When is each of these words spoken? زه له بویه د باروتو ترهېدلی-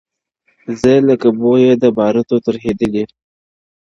زه 0.79 0.91
له 1.07 1.15
بویه 1.41 1.73
د 1.83 1.85
باروتو 1.97 2.35
ترهېدلی- 2.45 3.03